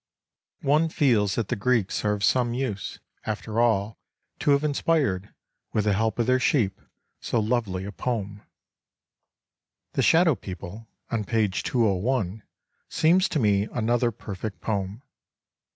One 0.63 0.89
feels 0.89 1.35
that 1.35 1.49
the 1.49 1.55
Greeks 1.55 2.03
are 2.03 2.13
of 2.13 2.23
some 2.23 2.55
use, 2.55 2.97
after 3.27 3.59
all, 3.61 3.99
to 4.39 4.49
have 4.49 4.63
inspired— 4.63 5.31
with 5.73 5.83
the 5.83 5.93
help 5.93 6.17
of 6.17 6.25
their 6.25 6.39
sheep— 6.39 6.81
so 7.21 7.39
lovely 7.39 7.85
a 7.85 7.91
poem. 7.91 8.37
INTRODUCTION 9.89 9.89
15" 9.89 9.91
The 9.93 10.01
Shadow 10.01 10.33
People" 10.33 10.87
on 11.11 11.23
page 11.23 11.61
201 11.61 12.41
seems 12.89 13.29
to 13.29 13.37
me 13.37 13.65
another 13.71 14.09
perfect 14.09 14.59
poem. 14.59 15.03